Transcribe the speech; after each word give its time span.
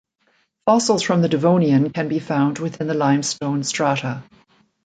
Fossils 0.65 1.03
from 1.03 1.21
the 1.21 1.29
devonian 1.29 1.91
can 1.91 2.07
be 2.07 2.17
found 2.17 2.57
within 2.57 2.87
the 2.87 2.95
limestone 2.95 3.63
strata. 3.63 4.23